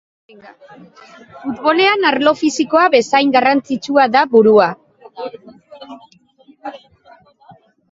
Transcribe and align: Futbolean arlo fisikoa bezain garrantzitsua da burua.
Futbolean 1.41 2.07
arlo 2.11 2.33
fisikoa 2.39 2.87
bezain 2.95 3.29
garrantzitsua 3.37 4.09
da 4.17 4.25
burua. 4.33 4.69